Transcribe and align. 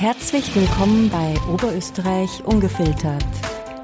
Herzlich 0.00 0.56
willkommen 0.56 1.10
bei 1.10 1.34
Oberösterreich 1.52 2.42
Ungefiltert, 2.46 3.22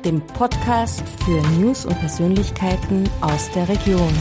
dem 0.03 0.27
Podcast 0.27 1.07
für 1.27 1.43
News 1.59 1.85
und 1.85 1.95
Persönlichkeiten 2.01 3.07
aus 3.21 3.51
der 3.53 3.69
Region. 3.69 4.15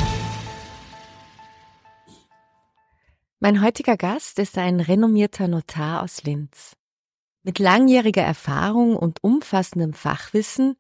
Mein 3.39 3.63
heutiger 3.63 3.95
Gast 3.95 4.39
ist 4.39 4.57
ein 4.57 4.81
renommierter 4.81 5.47
Notar 5.47 6.03
aus 6.03 6.23
Linz. 6.23 6.76
Mit 7.44 7.60
langjähriger 7.60 8.23
Erfahrung 8.23 8.97
und 8.97 9.23
umfassendem 9.23 9.93
Fachwissen 9.93 10.75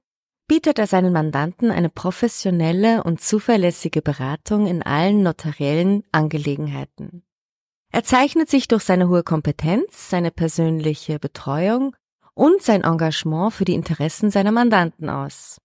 bietet 0.49 0.79
er 0.79 0.87
seinen 0.87 1.13
Mandanten 1.13 1.71
eine 1.71 1.89
professionelle 1.89 3.05
und 3.05 3.21
zuverlässige 3.21 4.01
Beratung 4.01 4.67
in 4.67 4.83
allen 4.83 5.23
notariellen 5.23 6.03
Angelegenheiten. 6.11 7.23
Er 7.95 8.03
zeichnet 8.03 8.49
sich 8.49 8.67
durch 8.67 8.83
seine 8.83 9.07
hohe 9.07 9.23
Kompetenz, 9.23 10.09
seine 10.09 10.29
persönliche 10.29 11.17
Betreuung 11.17 11.95
und 12.33 12.61
sein 12.61 12.83
Engagement 12.83 13.53
für 13.53 13.63
die 13.63 13.73
Interessen 13.73 14.31
seiner 14.31 14.51
Mandanten 14.51 15.09
aus. 15.09 15.61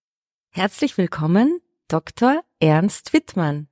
Herzlich 0.50 0.96
willkommen, 0.96 1.58
Dr. 1.88 2.44
Ernst 2.60 3.12
Wittmann. 3.12 3.66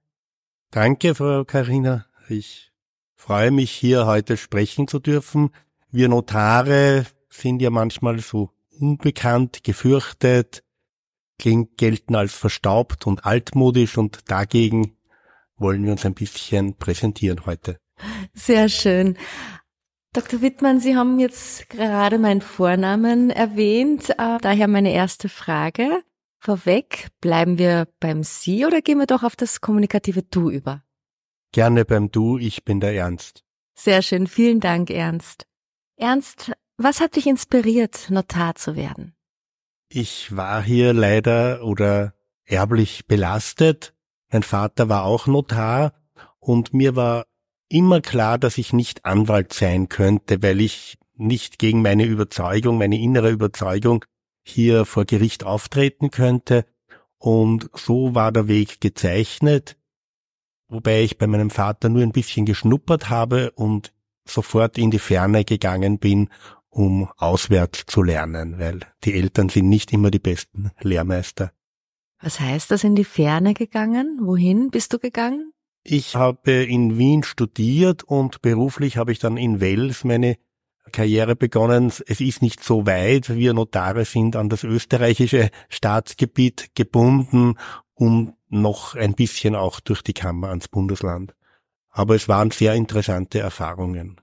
Danke, 0.72 1.14
Frau 1.14 1.44
Karina. 1.44 2.06
Ich 2.28 2.72
freue 3.14 3.52
mich, 3.52 3.70
hier 3.70 4.06
heute 4.06 4.36
sprechen 4.36 4.88
zu 4.88 4.98
dürfen. 4.98 5.50
Wir 5.92 6.08
Notare 6.08 7.06
sind 7.30 7.62
ja 7.62 7.70
manchmal 7.70 8.18
so 8.18 8.50
unbekannt, 8.76 9.62
gefürchtet, 9.62 10.64
gelten 11.38 12.16
als 12.16 12.34
verstaubt 12.34 13.06
und 13.06 13.24
altmodisch 13.24 13.96
und 13.96 14.28
dagegen 14.28 14.96
wollen 15.58 15.84
wir 15.84 15.92
uns 15.92 16.04
ein 16.04 16.14
bisschen 16.14 16.74
präsentieren 16.74 17.46
heute. 17.46 17.78
Sehr 18.34 18.68
schön. 18.68 19.16
Dr. 20.12 20.40
Wittmann, 20.40 20.80
Sie 20.80 20.96
haben 20.96 21.20
jetzt 21.20 21.68
gerade 21.68 22.18
meinen 22.18 22.40
Vornamen 22.40 23.30
erwähnt, 23.30 24.10
äh, 24.10 24.38
daher 24.40 24.66
meine 24.68 24.92
erste 24.92 25.28
Frage. 25.28 26.02
Vorweg, 26.40 27.08
bleiben 27.20 27.58
wir 27.58 27.88
beim 28.00 28.22
Sie 28.22 28.64
oder 28.64 28.80
gehen 28.80 28.98
wir 28.98 29.06
doch 29.06 29.22
auf 29.22 29.36
das 29.36 29.60
kommunikative 29.60 30.22
Du 30.22 30.50
über? 30.50 30.82
Gerne 31.52 31.84
beim 31.84 32.10
Du, 32.10 32.38
ich 32.38 32.64
bin 32.64 32.80
der 32.80 32.94
Ernst. 32.94 33.44
Sehr 33.74 34.02
schön, 34.02 34.26
vielen 34.26 34.60
Dank, 34.60 34.90
Ernst. 34.90 35.46
Ernst, 35.96 36.52
was 36.76 37.00
hat 37.00 37.16
dich 37.16 37.26
inspiriert, 37.26 38.08
Notar 38.10 38.54
zu 38.54 38.76
werden? 38.76 39.14
Ich 39.88 40.36
war 40.36 40.62
hier 40.62 40.92
leider 40.92 41.64
oder 41.64 42.14
erblich 42.44 43.06
belastet. 43.06 43.94
Mein 44.30 44.42
Vater 44.42 44.88
war 44.88 45.04
auch 45.04 45.26
Notar 45.26 45.92
und 46.38 46.74
mir 46.74 46.94
war 46.94 47.24
immer 47.68 48.00
klar, 48.00 48.38
dass 48.38 48.58
ich 48.58 48.72
nicht 48.72 49.04
Anwalt 49.04 49.52
sein 49.52 49.88
könnte, 49.88 50.42
weil 50.42 50.60
ich 50.60 50.98
nicht 51.16 51.58
gegen 51.58 51.82
meine 51.82 52.04
Überzeugung, 52.04 52.78
meine 52.78 52.98
innere 52.98 53.30
Überzeugung 53.30 54.04
hier 54.42 54.84
vor 54.84 55.04
Gericht 55.04 55.44
auftreten 55.44 56.10
könnte. 56.10 56.64
Und 57.18 57.68
so 57.74 58.14
war 58.14 58.32
der 58.32 58.48
Weg 58.48 58.80
gezeichnet, 58.80 59.76
wobei 60.68 61.02
ich 61.02 61.18
bei 61.18 61.26
meinem 61.26 61.50
Vater 61.50 61.88
nur 61.88 62.02
ein 62.02 62.12
bisschen 62.12 62.46
geschnuppert 62.46 63.10
habe 63.10 63.50
und 63.52 63.92
sofort 64.24 64.78
in 64.78 64.90
die 64.90 65.00
Ferne 65.00 65.44
gegangen 65.44 65.98
bin, 65.98 66.30
um 66.70 67.10
auswärts 67.16 67.86
zu 67.86 68.02
lernen, 68.02 68.58
weil 68.58 68.80
die 69.02 69.14
Eltern 69.14 69.48
sind 69.48 69.68
nicht 69.68 69.92
immer 69.92 70.10
die 70.10 70.18
besten 70.18 70.70
Lehrmeister. 70.80 71.52
Was 72.20 72.38
heißt 72.40 72.70
das 72.70 72.84
in 72.84 72.94
die 72.94 73.04
Ferne 73.04 73.54
gegangen? 73.54 74.20
Wohin 74.22 74.70
bist 74.70 74.92
du 74.92 74.98
gegangen? 74.98 75.52
Ich 75.90 76.16
habe 76.16 76.64
in 76.64 76.98
Wien 76.98 77.22
studiert 77.22 78.02
und 78.02 78.42
beruflich 78.42 78.98
habe 78.98 79.10
ich 79.10 79.20
dann 79.20 79.38
in 79.38 79.58
Wels 79.58 80.04
meine 80.04 80.36
Karriere 80.92 81.34
begonnen. 81.34 81.90
Es 82.06 82.20
ist 82.20 82.42
nicht 82.42 82.62
so 82.62 82.84
weit. 82.84 83.34
Wir 83.34 83.54
Notare 83.54 84.04
sind 84.04 84.36
an 84.36 84.50
das 84.50 84.64
österreichische 84.64 85.48
Staatsgebiet 85.70 86.74
gebunden 86.74 87.54
und 87.94 88.34
noch 88.50 88.96
ein 88.96 89.14
bisschen 89.14 89.54
auch 89.54 89.80
durch 89.80 90.02
die 90.02 90.12
Kammer 90.12 90.50
ans 90.50 90.68
Bundesland. 90.68 91.34
Aber 91.88 92.14
es 92.16 92.28
waren 92.28 92.50
sehr 92.50 92.74
interessante 92.74 93.38
Erfahrungen. 93.38 94.20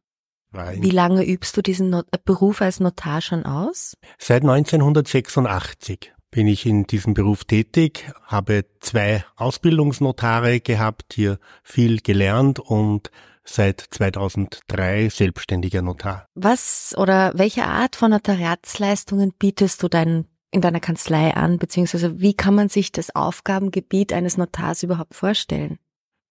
Wie 0.51 0.91
lange 0.91 1.25
übst 1.25 1.57
du 1.57 1.63
diesen 1.63 1.90
Not 1.90 2.06
Beruf 2.25 2.61
als 2.61 2.79
Notar 2.79 3.22
schon 3.22 3.44
aus? 3.44 3.97
Seit 4.19 4.44
1986 4.44 6.13
bin 6.35 6.47
ich 6.47 6.66
in 6.66 6.85
diesem 6.85 7.13
Beruf 7.13 7.46
tätig, 7.46 8.12
habe 8.25 8.66
zwei 8.81 9.23
Ausbildungsnotare 9.38 10.59
gehabt, 10.59 11.13
hier 11.13 11.40
viel 11.63 12.01
gelernt 12.01 12.59
und 12.59 13.09
seit 13.46 13.79
2003 13.79 15.07
selbstständiger 15.07 15.81
Notar. 15.81 16.28
Was 16.35 16.94
oder 16.97 17.31
welche 17.35 17.63
Art 17.63 17.96
von 17.96 18.12
Notariatsleistungen 18.12 19.31
bietest 19.40 19.81
du 19.81 19.88
dein, 19.88 20.25
in 20.51 20.59
deiner 20.59 20.81
Kanzlei 20.81 21.34
an, 21.34 21.57
beziehungsweise 21.57 22.19
wie 22.19 22.34
kann 22.34 22.53
man 22.53 22.67
sich 22.67 22.91
das 22.91 23.16
Aufgabengebiet 23.16 24.12
eines 24.12 24.35
Notars 24.35 24.84
überhaupt 24.84 25.16
vorstellen? 25.16 25.79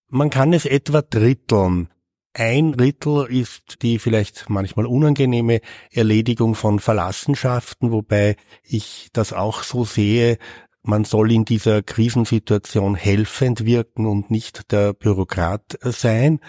Man 0.07 0.29
kann 0.29 0.53
es 0.53 0.67
etwa 0.67 1.01
dritteln. 1.01 1.89
Ein 2.37 2.73
Drittel 2.73 3.27
ist 3.27 3.81
die 3.81 3.97
vielleicht 3.97 4.49
manchmal 4.49 4.87
unangenehme 4.87 5.61
Erledigung 5.89 6.53
von 6.53 6.81
Verlassenschaften, 6.81 7.93
wobei 7.93 8.35
ich 8.61 9.07
das 9.13 9.31
auch 9.31 9.63
so 9.63 9.85
sehe, 9.85 10.37
man 10.83 11.05
soll 11.05 11.31
in 11.31 11.45
dieser 11.45 11.81
Krisensituation 11.81 12.95
helfend 12.95 13.65
wirken 13.65 14.05
und 14.05 14.31
nicht 14.31 14.73
der 14.73 14.91
Bürokrat 14.91 15.79
sein. 15.81 16.41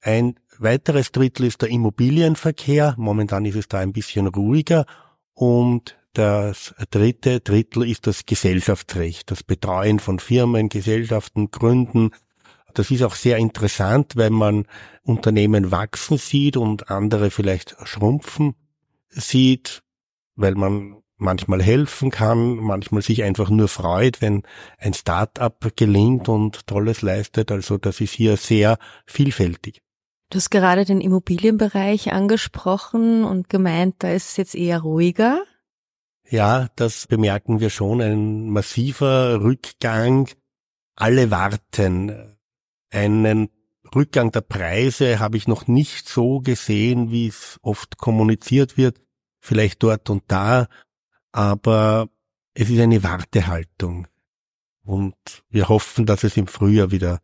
Ein 0.00 0.36
weiteres 0.58 1.12
Drittel 1.12 1.44
ist 1.44 1.60
der 1.60 1.68
Immobilienverkehr. 1.68 2.94
Momentan 2.96 3.44
ist 3.44 3.56
es 3.56 3.68
da 3.68 3.80
ein 3.80 3.92
bisschen 3.92 4.28
ruhiger. 4.28 4.86
Und 5.34 5.94
das 6.14 6.74
dritte 6.90 7.40
Drittel 7.40 7.86
ist 7.86 8.06
das 8.06 8.24
Gesellschaftsrecht, 8.24 9.30
das 9.30 9.42
Betreuen 9.42 9.98
von 9.98 10.18
Firmen, 10.18 10.70
Gesellschaften, 10.70 11.50
Gründen, 11.50 12.12
das 12.74 12.90
ist 12.90 13.02
auch 13.02 13.14
sehr 13.14 13.38
interessant, 13.38 14.16
weil 14.16 14.30
man 14.30 14.66
Unternehmen 15.02 15.70
wachsen 15.70 16.18
sieht 16.18 16.56
und 16.56 16.90
andere 16.90 17.30
vielleicht 17.30 17.76
schrumpfen 17.84 18.54
sieht, 19.08 19.82
weil 20.36 20.54
man 20.54 21.02
manchmal 21.16 21.62
helfen 21.62 22.10
kann, 22.10 22.56
manchmal 22.56 23.02
sich 23.02 23.22
einfach 23.22 23.48
nur 23.48 23.68
freut, 23.68 24.20
wenn 24.20 24.42
ein 24.78 24.92
Start-up 24.92 25.72
gelingt 25.76 26.28
und 26.28 26.66
Tolles 26.66 27.02
leistet. 27.02 27.50
Also 27.50 27.78
das 27.78 28.00
ist 28.00 28.12
hier 28.12 28.36
sehr 28.36 28.78
vielfältig. 29.06 29.82
Du 30.30 30.36
hast 30.36 30.50
gerade 30.50 30.84
den 30.84 31.00
Immobilienbereich 31.00 32.12
angesprochen 32.12 33.24
und 33.24 33.48
gemeint, 33.48 33.96
da 33.98 34.10
ist 34.10 34.30
es 34.30 34.36
jetzt 34.36 34.54
eher 34.54 34.80
ruhiger. 34.80 35.42
Ja, 36.28 36.68
das 36.76 37.06
bemerken 37.06 37.60
wir 37.60 37.70
schon, 37.70 38.00
ein 38.00 38.48
massiver 38.48 39.42
Rückgang. 39.42 40.28
Alle 40.96 41.30
warten. 41.30 42.36
Einen 42.92 43.48
Rückgang 43.94 44.30
der 44.32 44.42
Preise 44.42 45.18
habe 45.18 45.36
ich 45.36 45.48
noch 45.48 45.66
nicht 45.66 46.08
so 46.08 46.40
gesehen, 46.40 47.10
wie 47.10 47.26
es 47.26 47.58
oft 47.62 47.96
kommuniziert 47.96 48.76
wird, 48.76 49.00
vielleicht 49.40 49.82
dort 49.82 50.10
und 50.10 50.24
da, 50.28 50.68
aber 51.32 52.08
es 52.54 52.68
ist 52.70 52.80
eine 52.80 53.02
Wartehaltung. 53.02 54.06
Und 54.84 55.14
wir 55.48 55.68
hoffen, 55.68 56.06
dass 56.06 56.22
es 56.22 56.36
im 56.36 56.46
Frühjahr 56.46 56.90
wieder 56.90 57.20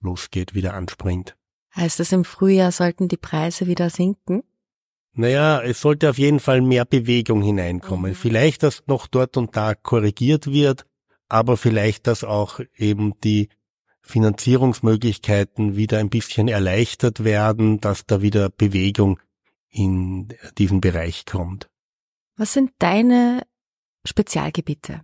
losgeht, 0.00 0.54
wieder 0.54 0.74
anspringt. 0.74 1.36
Heißt 1.74 2.00
das, 2.00 2.12
im 2.12 2.24
Frühjahr 2.24 2.72
sollten 2.72 3.08
die 3.08 3.16
Preise 3.16 3.66
wieder 3.66 3.90
sinken? 3.90 4.42
Naja, 5.12 5.60
es 5.60 5.80
sollte 5.80 6.08
auf 6.10 6.18
jeden 6.18 6.40
Fall 6.40 6.60
mehr 6.60 6.84
Bewegung 6.84 7.42
hineinkommen. 7.42 8.12
Mhm. 8.12 8.16
Vielleicht, 8.16 8.62
dass 8.62 8.86
noch 8.86 9.06
dort 9.06 9.36
und 9.36 9.56
da 9.56 9.74
korrigiert 9.74 10.46
wird, 10.46 10.86
aber 11.28 11.56
vielleicht, 11.56 12.06
dass 12.06 12.22
auch 12.22 12.60
eben 12.76 13.18
die 13.20 13.48
Finanzierungsmöglichkeiten 14.10 15.76
wieder 15.76 15.98
ein 15.98 16.10
bisschen 16.10 16.48
erleichtert 16.48 17.24
werden, 17.24 17.80
dass 17.80 18.04
da 18.06 18.20
wieder 18.20 18.50
Bewegung 18.50 19.18
in 19.70 20.28
diesen 20.58 20.80
Bereich 20.80 21.24
kommt. 21.24 21.70
Was 22.36 22.52
sind 22.52 22.72
deine 22.78 23.42
Spezialgebiete? 24.04 25.02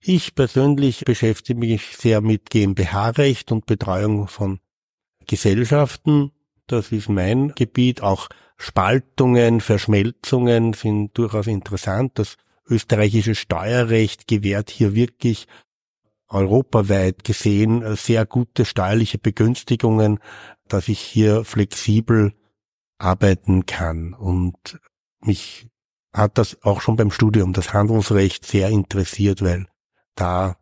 Ich 0.00 0.34
persönlich 0.34 1.04
beschäftige 1.04 1.58
mich 1.58 1.96
sehr 1.96 2.20
mit 2.20 2.50
GmbH-Recht 2.50 3.50
und 3.50 3.66
Betreuung 3.66 4.28
von 4.28 4.60
Gesellschaften. 5.26 6.30
Das 6.66 6.92
ist 6.92 7.08
mein 7.08 7.52
Gebiet. 7.54 8.02
Auch 8.02 8.28
Spaltungen, 8.56 9.60
Verschmelzungen 9.60 10.72
sind 10.72 11.16
durchaus 11.16 11.46
interessant. 11.46 12.18
Das 12.18 12.36
österreichische 12.68 13.34
Steuerrecht 13.34 14.28
gewährt 14.28 14.70
hier 14.70 14.94
wirklich 14.94 15.46
europaweit 16.28 17.24
gesehen 17.24 17.82
äh, 17.82 17.96
sehr 17.96 18.26
gute 18.26 18.64
steuerliche 18.64 19.18
Begünstigungen, 19.18 20.18
dass 20.68 20.88
ich 20.88 21.00
hier 21.00 21.44
flexibel 21.44 22.34
arbeiten 22.98 23.66
kann. 23.66 24.12
Und 24.12 24.78
mich 25.20 25.68
hat 26.12 26.38
das 26.38 26.62
auch 26.62 26.80
schon 26.80 26.96
beim 26.96 27.10
Studium, 27.10 27.52
das 27.52 27.72
Handelsrecht, 27.72 28.44
sehr 28.44 28.68
interessiert, 28.68 29.42
weil 29.42 29.66
da 30.14 30.56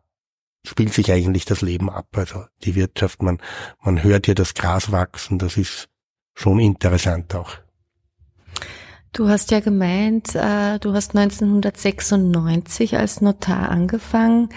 spielt 0.65 0.93
sich 0.93 1.11
eigentlich 1.11 1.45
das 1.45 1.61
Leben 1.61 1.89
ab. 1.89 2.07
Also 2.15 2.45
die 2.63 2.75
Wirtschaft, 2.75 3.21
man, 3.21 3.39
man 3.81 4.03
hört 4.03 4.25
hier 4.25 4.35
das 4.35 4.53
Gras 4.53 4.91
wachsen, 4.91 5.39
das 5.39 5.57
ist 5.57 5.89
schon 6.33 6.59
interessant 6.59 7.33
auch. 7.35 7.51
Du 9.13 9.29
hast 9.29 9.49
ja 9.51 9.61
gemeint, 9.61 10.35
äh, 10.35 10.77
du 10.79 10.93
hast 10.93 11.15
1996 11.15 12.97
als 12.97 13.21
Notar 13.21 13.69
angefangen. 13.69 14.49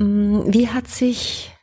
Mm, 0.00 0.52
wie 0.52 0.68
hat 0.68 0.88
sich 0.88 1.54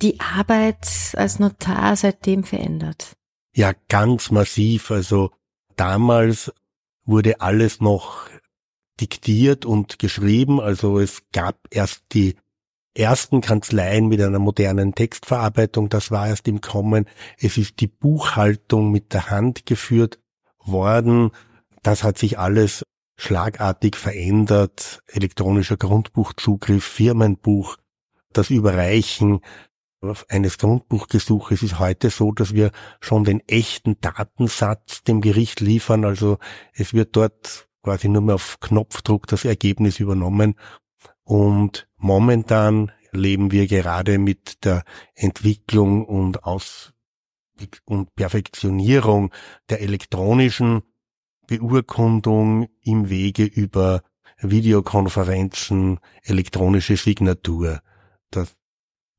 die 0.00 0.20
Arbeit 0.20 0.86
als 1.16 1.40
Notar 1.40 1.96
seitdem 1.96 2.44
verändert? 2.44 3.12
Ja, 3.54 3.72
ganz 3.88 4.30
massiv. 4.30 4.90
Also 4.90 5.32
damals 5.76 6.52
wurde 7.04 7.40
alles 7.40 7.80
noch 7.80 8.28
diktiert 9.00 9.64
und 9.66 9.98
geschrieben. 9.98 10.60
Also 10.60 11.00
es 11.00 11.24
gab 11.32 11.56
erst 11.70 12.04
die 12.12 12.36
ersten 12.94 13.40
Kanzleien 13.40 14.06
mit 14.06 14.20
einer 14.20 14.38
modernen 14.38 14.94
Textverarbeitung. 14.94 15.88
Das 15.88 16.12
war 16.12 16.28
erst 16.28 16.46
im 16.46 16.60
Kommen. 16.60 17.06
Es 17.38 17.58
ist 17.58 17.80
die 17.80 17.88
Buchhaltung 17.88 18.92
mit 18.92 19.12
der 19.12 19.28
Hand 19.28 19.66
geführt 19.66 20.20
worden. 20.58 21.32
Das 21.82 22.04
hat 22.04 22.16
sich 22.16 22.38
alles 22.38 22.84
schlagartig 23.22 23.96
verändert. 23.96 25.02
Elektronischer 25.06 25.76
Grundbuchzugriff, 25.76 26.84
Firmenbuch, 26.84 27.76
das 28.32 28.50
Überreichen 28.50 29.40
eines 30.28 30.58
Grundbuchgesuches 30.58 31.62
ist 31.62 31.78
heute 31.78 32.10
so, 32.10 32.32
dass 32.32 32.54
wir 32.54 32.72
schon 33.00 33.22
den 33.22 33.38
echten 33.46 34.00
Datensatz 34.00 35.04
dem 35.04 35.20
Gericht 35.20 35.60
liefern. 35.60 36.04
Also 36.04 36.38
es 36.72 36.92
wird 36.92 37.14
dort 37.14 37.68
quasi 37.84 38.08
nur 38.08 38.22
mehr 38.22 38.34
auf 38.34 38.58
Knopfdruck 38.58 39.28
das 39.28 39.44
Ergebnis 39.44 40.00
übernommen. 40.00 40.56
Und 41.22 41.88
momentan 41.98 42.90
leben 43.12 43.52
wir 43.52 43.68
gerade 43.68 44.18
mit 44.18 44.64
der 44.64 44.82
Entwicklung 45.14 46.04
und 46.04 46.42
Aus 46.42 46.92
und 47.84 48.12
Perfektionierung 48.16 49.32
der 49.70 49.82
elektronischen 49.82 50.82
Beurkundung 51.46 52.68
im 52.82 53.08
Wege 53.08 53.44
über 53.44 54.02
Videokonferenzen, 54.38 55.98
elektronische 56.22 56.96
Signatur. 56.96 57.80
Das 58.30 58.54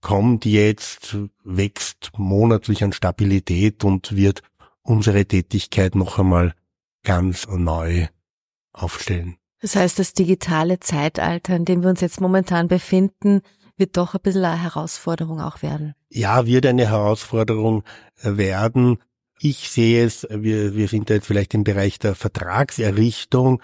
kommt 0.01 0.45
jetzt, 0.45 1.17
wächst 1.43 2.11
monatlich 2.17 2.83
an 2.83 2.93
Stabilität 2.93 3.83
und 3.83 4.15
wird 4.15 4.41
unsere 4.81 5.25
Tätigkeit 5.25 5.95
noch 5.95 6.19
einmal 6.19 6.53
ganz 7.03 7.47
neu 7.47 8.07
aufstellen. 8.73 9.37
Das 9.61 9.77
heißt, 9.77 9.97
das 9.97 10.13
digitale 10.13 10.79
Zeitalter, 10.81 11.55
in 11.55 11.63
dem 11.63 11.83
wir 11.83 11.89
uns 11.89 12.01
jetzt 12.01 12.19
momentan 12.19 12.67
befinden, 12.67 13.41
wird 13.77 13.95
doch 13.95 14.13
ein 14.13 14.21
bisschen 14.21 14.43
eine 14.43 14.61
Herausforderung 14.61 15.39
auch 15.39 15.61
werden. 15.61 15.95
Ja, 16.09 16.45
wird 16.45 16.65
eine 16.65 16.89
Herausforderung 16.89 17.83
werden. 18.21 18.97
Ich 19.39 19.69
sehe 19.69 20.05
es, 20.05 20.27
wir, 20.29 20.75
wir 20.75 20.87
sind 20.87 21.09
jetzt 21.09 21.27
vielleicht 21.27 21.53
im 21.53 21.63
Bereich 21.63 21.99
der 21.99 22.15
Vertragserrichtung, 22.15 23.61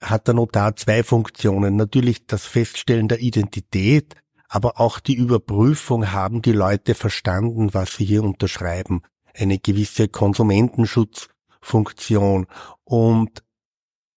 hat 0.00 0.26
der 0.26 0.34
Notar 0.34 0.76
zwei 0.76 1.02
Funktionen. 1.02 1.76
Natürlich 1.76 2.26
das 2.26 2.46
Feststellen 2.46 3.08
der 3.08 3.20
Identität, 3.20 4.14
aber 4.48 4.80
auch 4.80 5.00
die 5.00 5.14
Überprüfung, 5.14 6.12
haben 6.12 6.42
die 6.42 6.52
Leute 6.52 6.94
verstanden, 6.94 7.74
was 7.74 7.96
sie 7.96 8.04
hier 8.04 8.22
unterschreiben. 8.22 9.02
Eine 9.34 9.58
gewisse 9.58 10.08
Konsumentenschutzfunktion. 10.08 12.46
Und 12.84 13.42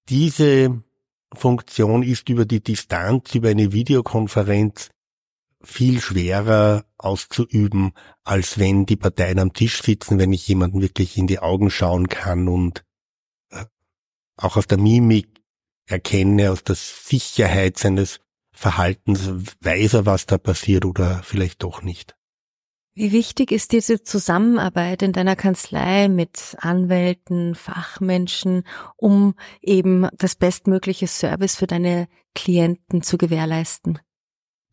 diese 0.10 0.84
Funktion 1.34 2.04
ist 2.04 2.30
über 2.30 2.46
die 2.46 2.62
Distanz, 2.62 3.34
über 3.36 3.50
eine 3.50 3.72
Videokonferenz 3.72 4.90
viel 5.64 6.02
schwerer 6.02 6.86
auszuüben, 6.98 7.94
als 8.24 8.60
wenn 8.60 8.86
die 8.86 8.96
Parteien 8.96 9.40
am 9.40 9.54
Tisch 9.54 9.82
sitzen, 9.82 10.20
wenn 10.20 10.34
ich 10.34 10.48
jemanden 10.48 10.82
wirklich 10.82 11.18
in 11.18 11.28
die 11.28 11.40
Augen 11.40 11.70
schauen 11.70 12.08
kann 12.08 12.48
und 12.48 12.84
äh, 13.50 13.66
auch 14.38 14.58
aus 14.58 14.68
der 14.68 14.78
Mimik 14.78 15.42
erkenne, 15.86 16.52
aus 16.52 16.64
der 16.64 16.76
Sicherheit 16.76 17.78
seines 17.78 18.20
Verhaltens 18.52 19.30
weiß 19.62 19.96
er, 19.96 20.06
was 20.06 20.26
da 20.26 20.38
passiert 20.38 20.86
oder 20.86 21.22
vielleicht 21.24 21.64
doch 21.64 21.82
nicht. 21.82 22.16
Wie 22.94 23.14
wichtig 23.14 23.54
ist 23.54 23.72
diese 23.72 24.04
Zusammenarbeit 24.04 25.02
in 25.02 25.14
deiner 25.14 25.38
Kanzlei 25.38 26.10
mit 26.10 26.58
Anwälten, 26.60 27.56
Fachmenschen, 27.56 28.64
um 28.98 29.36
eben 29.62 30.10
das 30.18 30.36
bestmögliche 30.36 31.08
Service 31.08 31.56
für 31.56 31.68
deine 31.68 32.10
Klienten 32.36 33.02
zu 33.02 33.18
gewährleisten? 33.18 34.00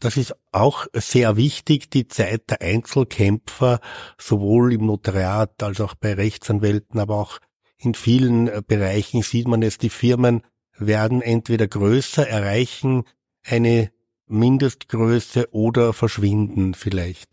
Das 0.01 0.17
ist 0.17 0.35
auch 0.53 0.87
sehr 0.93 1.37
wichtig, 1.37 1.91
die 1.91 2.07
Zeit 2.07 2.51
der 2.51 2.63
Einzelkämpfer, 2.63 3.81
sowohl 4.17 4.73
im 4.73 4.87
Notariat 4.87 5.61
als 5.63 5.81
auch 5.81 5.95
bei 5.95 6.15
Rechtsanwälten, 6.15 7.01
aber 7.01 7.17
auch 7.17 7.41
in 7.79 7.95
vielen 7.95 8.49
äh, 8.49 8.63
Bereichen 8.67 9.23
sieht 9.23 9.49
man 9.49 9.63
es, 9.63 9.79
die 9.79 9.91
Firmen 9.91 10.43
werden 10.77 11.23
entweder 11.23 11.67
größer, 11.67 12.29
erreichen 12.29 13.05
eine 13.45 13.91
Mindestgröße 14.27 15.49
oder 15.53 15.93
verschwinden 15.93 16.75
vielleicht. 16.75 17.31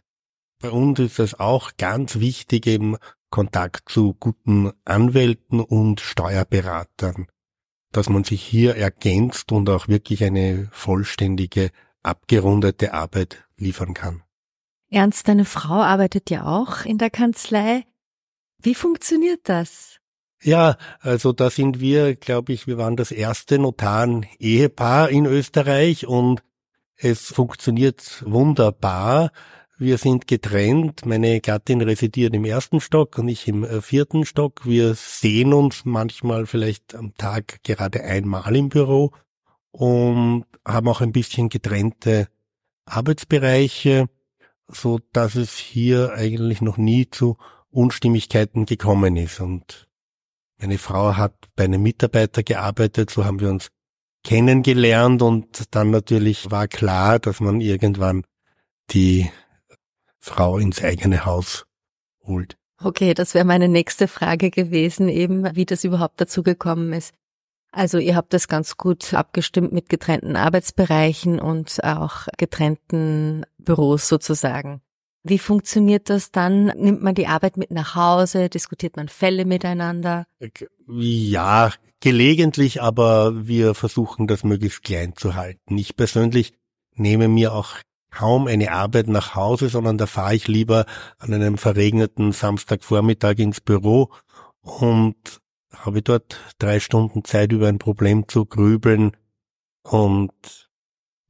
Bei 0.61 0.69
uns 0.71 0.99
ist 0.99 1.19
es 1.19 1.39
auch 1.39 1.71
ganz 1.77 2.19
wichtig 2.19 2.65
im 2.67 2.97
Kontakt 3.29 3.89
zu 3.89 4.13
guten 4.13 4.71
Anwälten 4.85 5.59
und 5.59 5.99
Steuerberatern, 5.99 7.27
dass 7.91 8.09
man 8.09 8.23
sich 8.23 8.41
hier 8.41 8.75
ergänzt 8.75 9.51
und 9.51 9.69
auch 9.69 9.87
wirklich 9.87 10.23
eine 10.23 10.69
vollständige, 10.71 11.71
abgerundete 12.05 12.93
Arbeit 12.93 13.43
liefern 13.57 13.93
kann. 13.93 14.23
Ernst, 14.89 15.27
deine 15.27 15.45
Frau 15.45 15.81
arbeitet 15.81 16.29
ja 16.29 16.45
auch 16.45 16.85
in 16.85 16.97
der 16.97 17.09
Kanzlei. 17.09 17.83
Wie 18.61 18.75
funktioniert 18.75 19.41
das? 19.43 19.99
Ja, 20.41 20.77
also 20.99 21.33
da 21.33 21.49
sind 21.49 21.79
wir, 21.79 22.15
glaube 22.15 22.53
ich, 22.53 22.67
wir 22.67 22.77
waren 22.77 22.95
das 22.95 23.11
erste 23.11 23.57
Notaren-Ehepaar 23.57 25.09
in 25.09 25.25
Österreich 25.25 26.05
und 26.05 26.43
es 26.97 27.27
funktioniert 27.27 28.23
wunderbar. 28.25 29.31
Wir 29.77 29.97
sind 29.97 30.27
getrennt. 30.27 31.05
Meine 31.05 31.41
Gattin 31.41 31.81
residiert 31.81 32.33
im 32.33 32.45
ersten 32.45 32.79
Stock 32.79 33.17
und 33.17 33.27
ich 33.27 33.47
im 33.47 33.63
äh, 33.65 33.81
vierten 33.81 34.25
Stock. 34.25 34.65
Wir 34.65 34.93
sehen 34.93 35.51
uns 35.51 35.83
manchmal 35.83 36.45
vielleicht 36.45 36.95
am 36.95 37.13
Tag 37.15 37.61
gerade 37.63 38.03
einmal 38.03 38.55
im 38.55 38.69
Büro 38.69 39.11
und 39.75 40.45
haben 40.65 40.87
auch 40.87 41.01
ein 41.01 41.11
bisschen 41.11 41.49
getrennte 41.49 42.29
Arbeitsbereiche, 42.85 44.07
so 44.69 44.99
dass 45.11 45.35
es 45.35 45.57
hier 45.57 46.13
eigentlich 46.13 46.61
noch 46.61 46.77
nie 46.77 47.09
zu 47.09 47.37
Unstimmigkeiten 47.71 48.65
gekommen 48.65 49.17
ist. 49.17 49.41
Und 49.41 49.89
meine 50.57 50.77
Frau 50.77 51.17
hat 51.17 51.33
bei 51.57 51.65
einem 51.65 51.83
Mitarbeiter 51.83 52.41
gearbeitet, 52.41 53.09
so 53.09 53.25
haben 53.25 53.41
wir 53.41 53.49
uns 53.49 53.67
kennengelernt 54.23 55.21
und 55.21 55.75
dann 55.75 55.91
natürlich 55.91 56.49
war 56.49 56.69
klar, 56.69 57.19
dass 57.19 57.41
man 57.41 57.59
irgendwann 57.59 58.23
die 58.91 59.29
Frau 60.19 60.57
ins 60.57 60.81
eigene 60.81 61.25
Haus 61.25 61.65
holt. 62.23 62.57
Okay, 62.81 63.13
das 63.13 63.33
wäre 63.33 63.45
meine 63.45 63.67
nächste 63.67 64.07
Frage 64.07 64.51
gewesen, 64.51 65.09
eben 65.09 65.53
wie 65.55 65.65
das 65.65 65.83
überhaupt 65.83 66.21
dazu 66.21 66.43
gekommen 66.43 66.93
ist. 66.93 67.13
Also 67.75 67.97
ihr 67.97 68.15
habt 68.15 68.33
das 68.33 68.47
ganz 68.47 68.77
gut 68.77 69.13
abgestimmt 69.13 69.73
mit 69.73 69.89
getrennten 69.89 70.37
Arbeitsbereichen 70.37 71.41
und 71.41 71.83
auch 71.83 72.27
getrennten 72.37 73.45
Büros 73.57 74.07
sozusagen. 74.07 74.81
Wie 75.23 75.39
funktioniert 75.39 76.09
das 76.09 76.31
dann? 76.31 76.67
Nimmt 76.67 77.01
man 77.01 77.15
die 77.15 77.27
Arbeit 77.27 77.57
mit 77.57 77.71
nach 77.71 77.95
Hause? 77.95 78.47
Diskutiert 78.47 78.95
man 78.95 79.09
Fälle 79.09 79.43
miteinander? 79.43 80.25
Ja, 80.87 81.73
gelegentlich, 81.99 82.81
aber 82.81 83.45
wir 83.45 83.73
versuchen 83.73 84.27
das 84.27 84.45
möglichst 84.45 84.83
klein 84.83 85.13
zu 85.17 85.35
halten. 85.35 85.77
Ich 85.77 85.97
persönlich 85.97 86.53
nehme 86.93 87.27
mir 87.27 87.53
auch 87.53 87.73
kaum 88.09 88.47
eine 88.47 88.71
Arbeit 88.71 89.09
nach 89.09 89.35
Hause, 89.35 89.67
sondern 89.67 89.97
da 89.97 90.05
fahre 90.05 90.35
ich 90.35 90.47
lieber 90.47 90.85
an 91.17 91.33
einem 91.33 91.57
verregneten 91.57 92.31
Samstagvormittag 92.31 93.39
ins 93.39 93.59
Büro 93.59 94.11
und 94.61 95.41
habe 95.79 96.01
dort 96.01 96.39
drei 96.59 96.79
Stunden 96.79 97.23
Zeit 97.23 97.51
über 97.51 97.67
ein 97.67 97.79
Problem 97.79 98.27
zu 98.27 98.45
grübeln 98.45 99.15
und 99.83 100.31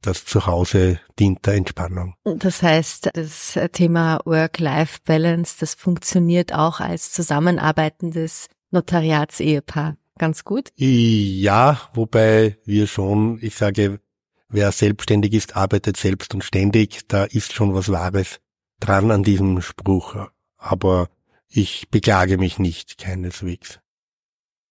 das 0.02 0.24
Zuhause 0.24 1.00
dient 1.18 1.44
der 1.46 1.54
Entspannung. 1.54 2.14
Das 2.24 2.62
heißt, 2.62 3.10
das 3.14 3.58
Thema 3.72 4.20
Work-Life-Balance, 4.24 5.56
das 5.58 5.74
funktioniert 5.74 6.52
auch 6.54 6.80
als 6.80 7.12
zusammenarbeitendes 7.12 8.48
Notariatsehepaar 8.70 9.96
ganz 10.18 10.44
gut? 10.44 10.70
Ja, 10.76 11.80
wobei 11.94 12.58
wir 12.64 12.86
schon, 12.86 13.38
ich 13.42 13.54
sage, 13.54 14.00
wer 14.48 14.72
selbstständig 14.72 15.32
ist, 15.32 15.56
arbeitet 15.56 15.96
selbst 15.96 16.34
und 16.34 16.44
ständig. 16.44 17.06
Da 17.08 17.24
ist 17.24 17.52
schon 17.52 17.74
was 17.74 17.90
Wahres 17.90 18.40
dran 18.80 19.10
an 19.10 19.22
diesem 19.22 19.60
Spruch. 19.60 20.16
Aber 20.56 21.08
ich 21.48 21.88
beklage 21.90 22.38
mich 22.38 22.58
nicht, 22.58 22.98
keineswegs. 22.98 23.80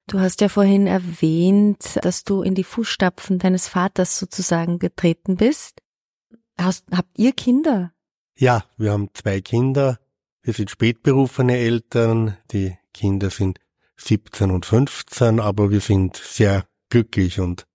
Du 0.07 0.19
hast 0.19 0.41
ja 0.41 0.49
vorhin 0.49 0.85
erwähnt, 0.85 1.99
dass 2.03 2.23
du 2.23 2.43
in 2.43 2.53
die 2.53 2.63
Fußstapfen 2.63 3.39
deines 3.39 3.67
Vaters 3.67 4.19
sozusagen 4.19 4.77
getreten 4.77 5.35
bist. 5.35 5.81
Hast, 6.59 6.85
habt 6.91 7.17
ihr 7.17 7.33
Kinder? 7.33 7.91
Ja, 8.37 8.65
wir 8.77 8.91
haben 8.91 9.09
zwei 9.13 9.41
Kinder. 9.41 9.99
Wir 10.43 10.53
sind 10.53 10.69
spätberufene 10.69 11.57
Eltern. 11.57 12.37
Die 12.51 12.77
Kinder 12.93 13.29
sind 13.31 13.59
17 13.97 14.51
und 14.51 14.65
15, 14.65 15.39
aber 15.39 15.71
wir 15.71 15.81
sind 15.81 16.17
sehr 16.17 16.65
glücklich 16.89 17.39
und 17.39 17.65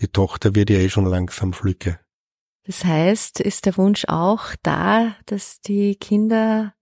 die 0.00 0.08
Tochter 0.08 0.54
wird 0.54 0.70
ja 0.70 0.78
eh 0.78 0.88
schon 0.88 1.04
langsam 1.04 1.52
flücke. 1.52 2.00
Das 2.64 2.84
heißt, 2.84 3.40
ist 3.40 3.66
der 3.66 3.76
Wunsch 3.76 4.06
auch 4.08 4.54
da, 4.62 5.16
dass 5.26 5.60
die 5.60 5.96
Kinder 5.96 6.72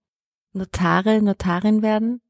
Notare, 0.53 1.21
Notarin 1.21 1.81
werden? 1.81 2.21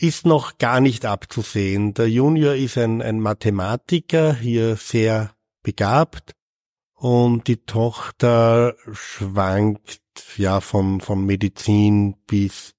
Ist 0.00 0.26
noch 0.26 0.58
gar 0.58 0.80
nicht 0.80 1.04
abzusehen. 1.04 1.92
Der 1.94 2.08
Junior 2.08 2.54
ist 2.54 2.78
ein, 2.78 3.02
ein 3.02 3.18
Mathematiker, 3.18 4.32
hier 4.32 4.76
sehr 4.76 5.32
begabt 5.62 6.34
und 6.94 7.46
die 7.48 7.58
Tochter 7.58 8.74
schwankt 8.92 10.00
ja 10.36 10.60
von, 10.60 11.00
von 11.00 11.24
Medizin 11.24 12.16
bis 12.26 12.74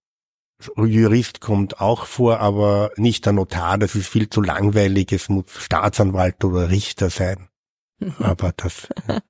Jurist 0.76 1.40
kommt 1.40 1.80
auch 1.80 2.06
vor, 2.06 2.42
aber 2.42 2.92
nicht 2.98 3.26
der 3.26 3.34
Notar, 3.34 3.78
das 3.78 3.96
ist 3.96 4.08
viel 4.08 4.30
zu 4.30 4.42
langweilig, 4.42 5.14
es 5.14 5.30
muss 5.30 5.46
Staatsanwalt 5.58 6.44
oder 6.44 6.70
Richter 6.70 7.10
sein. 7.10 7.48
Aber 8.20 8.52
das. 8.58 8.90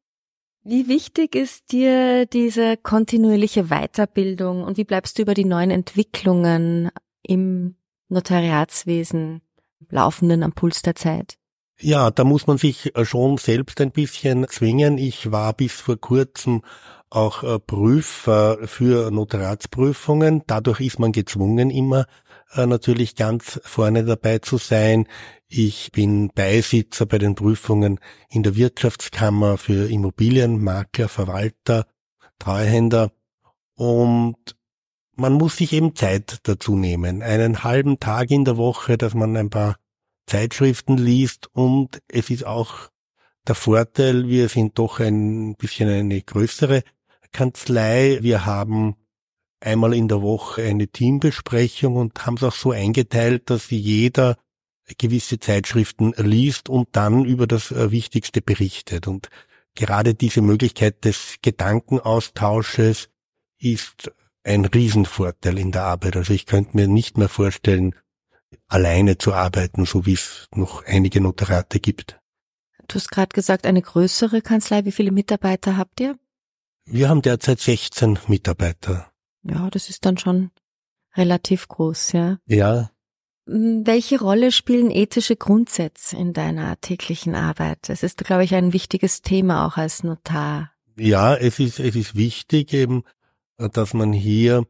Wie 0.63 0.87
wichtig 0.87 1.35
ist 1.35 1.71
dir 1.71 2.25
diese 2.25 2.77
kontinuierliche 2.77 3.65
Weiterbildung 3.65 4.63
und 4.63 4.77
wie 4.77 4.83
bleibst 4.83 5.17
du 5.17 5.21
über 5.21 5.33
die 5.33 5.45
neuen 5.45 5.71
Entwicklungen 5.71 6.91
im 7.23 7.75
Notariatswesen 8.09 9.41
laufenden 9.89 10.43
am 10.43 10.53
Puls 10.53 10.81
der 10.81 10.95
Zeit? 10.95 11.37
Ja, 11.81 12.11
da 12.11 12.25
muss 12.25 12.45
man 12.45 12.57
sich 12.57 12.91
schon 13.03 13.37
selbst 13.37 13.79
ein 13.79 13.91
bisschen 13.91 14.45
zwingen. 14.49 14.97
Ich 14.97 15.31
war 15.31 15.53
bis 15.53 15.73
vor 15.73 15.95
kurzem 15.95 16.61
auch 17.09 17.43
äh, 17.43 17.57
Prüfer 17.57 18.59
für 18.67 19.09
Notaratsprüfungen. 19.11 20.43
Dadurch 20.45 20.81
ist 20.81 20.99
man 20.99 21.13
gezwungen, 21.13 21.69
immer 21.69 22.05
äh, 22.53 22.65
natürlich 22.65 23.15
ganz 23.15 23.61
vorne 23.63 24.03
dabei 24.03 24.39
zu 24.39 24.57
sein. 24.57 25.07
Ich 25.47 25.91
bin 25.91 26.29
Beisitzer 26.35 27.05
bei 27.05 27.17
den 27.17 27.35
Prüfungen 27.35 27.99
in 28.29 28.43
der 28.43 28.55
Wirtschaftskammer 28.55 29.57
für 29.57 29.89
Immobilienmakler, 29.89 31.07
Verwalter, 31.07 31.87
Treuhänder 32.37 33.11
und 33.75 34.58
man 35.19 35.33
muss 35.33 35.57
sich 35.57 35.73
eben 35.73 35.95
Zeit 35.95 36.39
dazu 36.43 36.75
nehmen. 36.75 37.21
Einen 37.21 37.63
halben 37.63 37.99
Tag 37.99 38.31
in 38.31 38.45
der 38.45 38.57
Woche, 38.57 38.97
dass 38.97 39.13
man 39.13 39.35
ein 39.37 39.49
paar 39.49 39.77
Zeitschriften 40.25 40.97
liest 40.97 41.49
und 41.53 42.01
es 42.07 42.29
ist 42.29 42.45
auch 42.45 42.89
der 43.47 43.55
Vorteil, 43.55 44.27
wir 44.27 44.47
sind 44.47 44.77
doch 44.77 44.99
ein 44.99 45.55
bisschen 45.55 45.89
eine 45.89 46.21
größere 46.21 46.83
Kanzlei. 47.31 48.19
Wir 48.21 48.45
haben 48.45 48.95
einmal 49.59 49.93
in 49.93 50.07
der 50.07 50.21
Woche 50.21 50.63
eine 50.63 50.87
Teambesprechung 50.87 51.95
und 51.95 52.25
haben 52.25 52.35
es 52.35 52.43
auch 52.43 52.53
so 52.53 52.71
eingeteilt, 52.71 53.49
dass 53.49 53.69
jeder 53.69 54.37
gewisse 54.97 55.39
Zeitschriften 55.39 56.13
liest 56.17 56.69
und 56.69 56.89
dann 56.93 57.25
über 57.25 57.47
das 57.47 57.71
äh, 57.71 57.91
Wichtigste 57.91 58.41
berichtet. 58.41 59.07
Und 59.07 59.29
gerade 59.75 60.15
diese 60.15 60.41
Möglichkeit 60.41 61.05
des 61.05 61.35
Gedankenaustausches 61.41 63.09
ist 63.59 64.11
ein 64.43 64.65
Riesenvorteil 64.65 65.57
in 65.57 65.71
der 65.71 65.83
Arbeit. 65.83 66.15
Also 66.15 66.33
ich 66.33 66.45
könnte 66.45 66.75
mir 66.75 66.87
nicht 66.87 67.17
mehr 67.17 67.29
vorstellen, 67.29 67.95
alleine 68.67 69.17
zu 69.17 69.33
arbeiten, 69.33 69.85
so 69.85 70.05
wie 70.05 70.13
es 70.13 70.47
noch 70.53 70.85
einige 70.85 71.21
Notarate 71.21 71.79
gibt. 71.79 72.19
Du 72.87 72.95
hast 72.95 73.09
gerade 73.09 73.29
gesagt, 73.29 73.65
eine 73.65 73.81
größere 73.81 74.41
Kanzlei. 74.41 74.85
Wie 74.85 74.91
viele 74.91 75.11
Mitarbeiter 75.11 75.77
habt 75.77 75.99
ihr? 75.99 76.17
Wir 76.85 77.09
haben 77.09 77.21
derzeit 77.21 77.59
16 77.59 78.19
Mitarbeiter. 78.27 79.11
Ja, 79.43 79.69
das 79.69 79.89
ist 79.89 80.05
dann 80.05 80.17
schon 80.17 80.49
relativ 81.15 81.67
groß, 81.67 82.13
ja. 82.13 82.39
Ja. 82.47 82.89
Hm, 83.47 83.85
welche 83.85 84.19
Rolle 84.19 84.51
spielen 84.51 84.89
ethische 84.89 85.35
Grundsätze 85.35 86.17
in 86.17 86.33
deiner 86.33 86.81
täglichen 86.81 87.35
Arbeit? 87.35 87.89
Es 87.89 88.01
ist, 88.01 88.23
glaube 88.25 88.43
ich, 88.43 88.55
ein 88.55 88.73
wichtiges 88.73 89.21
Thema 89.21 89.67
auch 89.67 89.77
als 89.77 90.03
Notar. 90.03 90.71
Ja, 90.97 91.35
es 91.35 91.59
ist, 91.59 91.79
es 91.79 91.95
ist 91.95 92.15
wichtig 92.15 92.73
eben, 92.73 93.03
dass 93.67 93.93
man 93.93 94.13
hier 94.13 94.65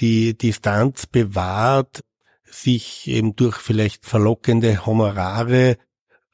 die 0.00 0.36
Distanz 0.36 1.06
bewahrt, 1.06 2.04
sich 2.44 3.06
eben 3.08 3.36
durch 3.36 3.56
vielleicht 3.56 4.04
verlockende 4.04 4.86
Honorare 4.86 5.78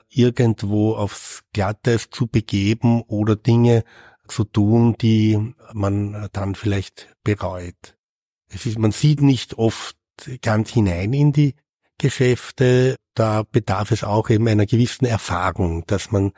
irgendwo 0.08 0.94
aufs 0.94 1.42
Glatteis 1.52 2.10
zu 2.10 2.26
begeben 2.26 3.02
oder 3.02 3.36
Dinge 3.36 3.84
zu 4.28 4.44
tun, 4.44 4.96
die 5.00 5.54
man 5.72 6.28
dann 6.32 6.54
vielleicht 6.54 7.14
bereut. 7.24 7.96
Es 8.48 8.66
ist, 8.66 8.78
man 8.78 8.92
sieht 8.92 9.22
nicht 9.22 9.58
oft 9.58 9.96
ganz 10.42 10.70
hinein 10.70 11.12
in 11.12 11.32
die 11.32 11.54
Geschäfte. 11.98 12.96
Da 13.14 13.42
bedarf 13.42 13.90
es 13.90 14.04
auch 14.04 14.28
eben 14.30 14.48
einer 14.48 14.66
gewissen 14.66 15.06
Erfahrung, 15.06 15.84
dass 15.86 16.10
man 16.10 16.32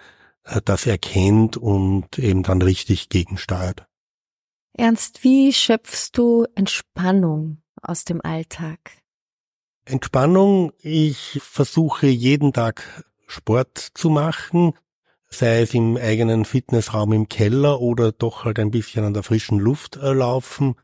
äh, 0.44 0.60
das 0.64 0.86
erkennt 0.86 1.56
und 1.56 2.18
eben 2.18 2.42
dann 2.42 2.62
richtig 2.62 3.08
gegensteuert. 3.08 3.86
Ernst, 4.76 5.24
wie 5.24 5.52
schöpfst 5.52 6.10
du 6.14 6.46
Entspannung 6.54 7.62
aus 7.80 8.04
dem 8.04 8.20
Alltag? 8.22 8.78
Entspannung, 9.84 10.72
ich 10.78 11.40
versuche 11.42 12.06
jeden 12.06 12.52
Tag 12.52 13.04
Sport 13.26 13.78
zu 13.78 14.10
machen 14.10 14.74
sei 15.38 15.62
es 15.62 15.74
im 15.74 15.96
eigenen 15.96 16.44
Fitnessraum 16.44 17.12
im 17.12 17.28
Keller 17.28 17.80
oder 17.80 18.12
doch 18.12 18.44
halt 18.44 18.58
ein 18.58 18.70
bisschen 18.70 19.04
an 19.04 19.14
der 19.14 19.22
frischen 19.22 19.58
Luft 19.58 19.96
äh, 19.96 20.12
laufen. 20.12 20.76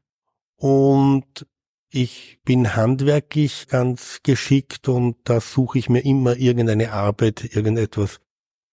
Und 0.57 1.47
ich 1.91 2.39
bin 2.45 2.77
handwerklich 2.77 3.67
ganz 3.69 4.21
geschickt 4.23 4.89
und 4.89 5.17
da 5.25 5.41
suche 5.41 5.79
ich 5.79 5.89
mir 5.89 6.05
immer 6.05 6.37
irgendeine 6.37 6.93
Arbeit, 6.93 7.55
irgendetwas 7.55 8.21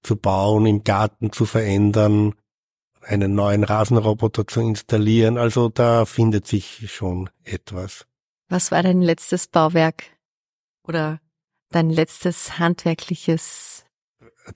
zu 0.03 0.15
bauen, 0.15 0.65
im 0.65 0.83
Garten 0.83 1.31
zu 1.31 1.45
verändern, 1.45 2.35
einen 3.07 3.35
neuen 3.35 3.63
Rasenroboter 3.63 4.45
zu 4.45 4.61
installieren. 4.61 5.37
Also 5.37 5.69
da 5.69 6.05
findet 6.05 6.47
sich 6.47 6.91
schon 6.91 7.29
etwas. 7.43 8.05
Was 8.49 8.71
war 8.71 8.83
dein 8.83 9.01
letztes 9.01 9.47
Bauwerk 9.47 10.03
oder 10.83 11.19
dein 11.71 11.89
letztes 11.89 12.59
handwerkliches 12.59 13.87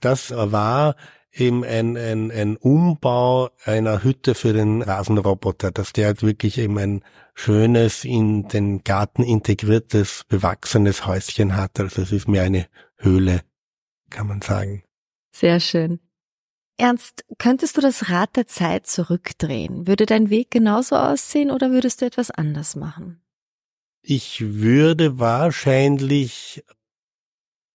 das 0.00 0.30
war 0.30 0.96
eben 1.32 1.64
ein, 1.64 1.96
ein, 1.96 2.30
ein 2.30 2.56
Umbau 2.56 3.50
einer 3.64 4.02
Hütte 4.02 4.34
für 4.34 4.52
den 4.52 4.82
Rasenroboter, 4.82 5.70
dass 5.70 5.92
der 5.92 6.06
halt 6.06 6.22
wirklich 6.22 6.58
eben 6.58 6.78
ein 6.78 7.04
schönes, 7.34 8.04
in 8.04 8.48
den 8.48 8.84
Garten 8.84 9.22
integriertes, 9.22 10.24
bewachsenes 10.28 11.06
Häuschen 11.06 11.56
hat. 11.56 11.80
Also 11.80 12.02
es 12.02 12.12
ist 12.12 12.28
mehr 12.28 12.42
eine 12.42 12.66
Höhle, 12.96 13.40
kann 14.10 14.26
man 14.26 14.42
sagen. 14.42 14.84
Sehr 15.34 15.60
schön. 15.60 16.00
Ernst, 16.82 17.24
könntest 17.38 17.76
du 17.76 17.80
das 17.80 18.10
Rad 18.10 18.34
der 18.34 18.48
Zeit 18.48 18.88
zurückdrehen? 18.88 19.86
Würde 19.86 20.04
dein 20.04 20.30
Weg 20.30 20.50
genauso 20.50 20.96
aussehen 20.96 21.52
oder 21.52 21.70
würdest 21.70 22.00
du 22.00 22.06
etwas 22.06 22.32
anders 22.32 22.74
machen? 22.74 23.22
Ich 24.00 24.40
würde 24.40 25.20
wahrscheinlich 25.20 26.64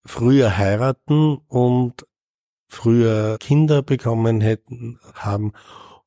früher 0.04 0.58
heiraten 0.58 1.38
und 1.48 2.06
früher 2.68 3.38
Kinder 3.40 3.82
bekommen 3.82 4.42
hätten, 4.42 5.00
haben 5.14 5.54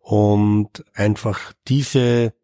und 0.01 0.85
einfach 0.93 1.55
diese 1.69 2.35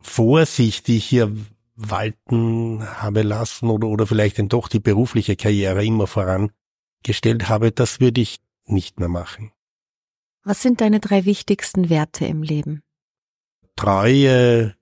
Vorsicht, 0.00 0.88
die 0.88 0.96
ich 0.96 1.04
hier 1.04 1.32
walten 1.76 2.84
habe 3.00 3.22
lassen 3.22 3.70
oder, 3.70 3.86
oder 3.86 4.08
vielleicht 4.08 4.40
dann 4.40 4.48
doch 4.48 4.66
die 4.66 4.80
berufliche 4.80 5.36
Karriere 5.36 5.84
immer 5.84 6.08
vorangestellt 6.08 7.48
habe, 7.48 7.70
das 7.70 8.00
würde 8.00 8.20
ich 8.20 8.40
nicht 8.64 8.98
mehr 8.98 9.08
machen. 9.08 9.52
Was 10.48 10.62
sind 10.62 10.80
deine 10.80 11.00
drei 11.00 11.24
wichtigsten 11.24 11.90
Werte 11.90 12.24
im 12.24 12.44
Leben? 12.44 12.84
Treue, 13.74 14.76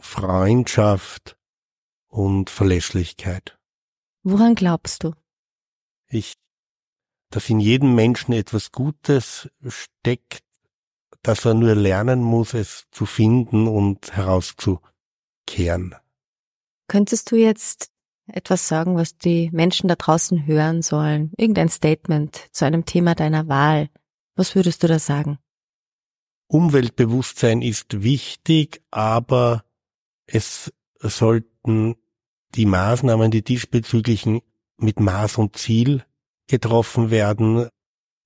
Freundschaft 0.00 1.38
und 2.08 2.50
Verlässlichkeit. 2.50 3.56
Woran 4.24 4.56
glaubst 4.56 5.04
du? 5.04 5.12
Ich, 6.08 6.34
dass 7.30 7.48
in 7.48 7.60
jedem 7.60 7.94
Menschen 7.94 8.32
etwas 8.32 8.72
Gutes 8.72 9.48
steckt, 9.68 10.42
dass 11.22 11.44
er 11.44 11.54
nur 11.54 11.76
lernen 11.76 12.20
muss, 12.20 12.52
es 12.52 12.86
zu 12.90 13.06
finden 13.06 13.68
und 13.68 14.10
herauszukehren. 14.16 15.94
Könntest 16.88 17.30
du 17.30 17.36
jetzt 17.36 17.92
etwas 18.26 18.66
sagen, 18.66 18.96
was 18.96 19.16
die 19.16 19.50
Menschen 19.52 19.86
da 19.86 19.94
draußen 19.94 20.46
hören 20.46 20.82
sollen? 20.82 21.32
Irgendein 21.36 21.68
Statement 21.68 22.48
zu 22.50 22.64
einem 22.64 22.86
Thema 22.86 23.14
deiner 23.14 23.46
Wahl? 23.46 23.88
Was 24.36 24.54
würdest 24.54 24.82
du 24.82 24.86
da 24.86 24.98
sagen? 24.98 25.38
Umweltbewusstsein 26.48 27.62
ist 27.62 28.02
wichtig, 28.02 28.82
aber 28.90 29.64
es 30.26 30.72
sollten 31.00 31.96
die 32.54 32.66
Maßnahmen, 32.66 33.30
die 33.30 33.42
diesbezüglichen 33.42 34.42
mit 34.76 35.00
Maß 35.00 35.38
und 35.38 35.56
Ziel 35.56 36.04
getroffen 36.46 37.10
werden. 37.10 37.68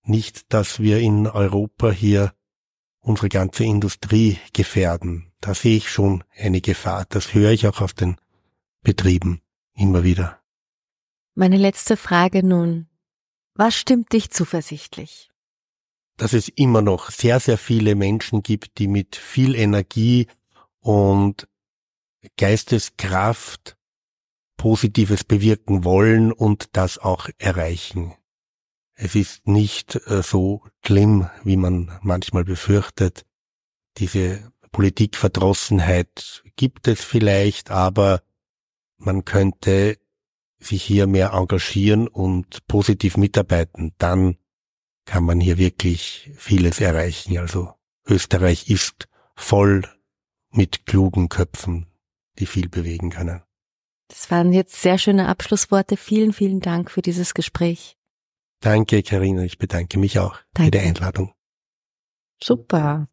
Nicht, 0.03 0.53
dass 0.53 0.81
wir 0.81 0.99
in 0.99 1.27
Europa 1.27 1.91
hier 1.91 2.35
unsere 3.01 3.29
ganze 3.29 3.65
Industrie 3.65 4.39
gefährden. 4.53 5.33
Da 5.41 5.55
sehe 5.55 5.77
ich 5.77 5.91
schon 5.91 6.25
eine 6.37 6.61
Gefahr. 6.61 7.07
Das 7.09 7.33
höre 7.33 7.53
ich 7.53 7.67
auch 7.67 7.81
aus 7.81 7.95
den 7.95 8.17
Betrieben 8.83 9.41
immer 9.75 10.05
wieder. 10.05 10.41
Meine 11.35 11.57
letzte 11.57 11.97
Frage 11.97 12.45
nun. 12.45 12.89
Was 13.55 13.77
stimmt 13.77 14.13
dich 14.13 14.31
zuversichtlich? 14.31 15.30
Dass 16.21 16.35
es 16.35 16.51
immer 16.51 16.83
noch 16.83 17.11
sehr, 17.11 17.41
sehr 17.41 17.57
viele 17.57 17.95
Menschen 17.95 18.43
gibt, 18.43 18.77
die 18.77 18.89
mit 18.89 19.17
viel 19.17 19.55
Energie 19.55 20.27
und 20.81 21.49
Geisteskraft 22.37 23.79
Positives 24.59 25.25
bewirken 25.25 25.83
wollen 25.85 26.31
und 26.31 26.77
das 26.77 26.99
auch 26.99 27.31
erreichen. 27.39 28.13
Es 28.93 29.15
ist 29.15 29.49
nicht 29.49 29.97
äh, 30.09 30.23
so 30.23 30.63
schlimm, 30.85 31.31
wie 31.43 31.57
man 31.57 31.99
manchmal 32.03 32.45
befürchtet. 32.45 33.25
Diese 33.97 34.53
Politikverdrossenheit 34.73 36.45
gibt 36.57 36.87
es 36.87 37.03
vielleicht, 37.03 37.71
aber 37.71 38.21
man 38.99 39.25
könnte 39.25 39.97
sich 40.59 40.83
hier 40.83 41.07
mehr 41.07 41.33
engagieren 41.33 42.09
und 42.09 42.67
positiv 42.67 43.17
mitarbeiten. 43.17 43.95
Dann 43.97 44.37
kann 45.05 45.25
man 45.25 45.41
hier 45.41 45.59
wirklich 45.59 46.31
vieles 46.37 46.81
erreichen. 46.81 47.39
Also 47.39 47.73
Österreich 48.07 48.69
ist 48.69 49.09
voll 49.37 49.83
mit 50.51 50.87
klugen 50.87 51.29
Köpfen, 51.29 51.87
die 52.39 52.47
viel 52.47 52.69
bewegen 52.69 53.11
können. 53.11 53.43
Das 54.09 54.31
waren 54.31 54.53
jetzt 54.53 54.83
sehr 54.83 54.99
schöne 54.99 55.29
Abschlussworte. 55.29 55.97
Vielen, 55.97 56.33
vielen 56.33 56.61
Dank 56.61 56.91
für 56.91 57.03
dieses 57.03 57.33
Gespräch. 57.35 57.97
Danke, 58.61 59.03
Karina. 59.03 59.45
Ich 59.45 59.59
bedanke 59.59 59.99
mich 59.99 60.19
auch 60.19 60.37
Danke. 60.53 60.65
für 60.67 60.71
die 60.83 60.89
Einladung. 60.89 61.33
Super. 62.43 63.09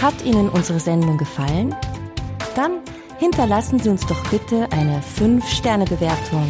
Hat 0.00 0.24
Ihnen 0.24 0.48
unsere 0.48 0.80
Sendung 0.80 1.18
gefallen? 1.18 1.74
Dann 2.54 2.80
hinterlassen 3.18 3.78
Sie 3.80 3.90
uns 3.90 4.06
doch 4.06 4.30
bitte 4.30 4.70
eine 4.72 5.02
5-Sterne-Bewertung 5.02 6.48